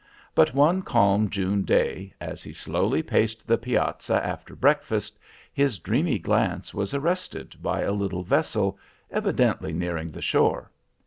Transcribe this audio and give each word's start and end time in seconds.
But 0.33 0.55
one 0.55 0.81
calm 0.81 1.29
June 1.29 1.61
day, 1.61 2.11
as 2.19 2.41
he 2.41 2.53
slowly 2.53 3.03
paced 3.03 3.45
the 3.45 3.55
piazza 3.55 4.15
after 4.25 4.55
breakfast, 4.55 5.19
his 5.53 5.77
dreamy 5.77 6.17
glance 6.17 6.73
was 6.73 6.95
arrested 6.95 7.55
by 7.61 7.81
a 7.81 7.91
little 7.91 8.23
vessel, 8.23 8.79
evidently 9.11 9.73
nearing 9.73 10.09
the 10.09 10.19
shore. 10.23 10.71